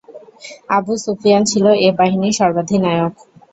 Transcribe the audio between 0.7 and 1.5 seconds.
Abu Sufian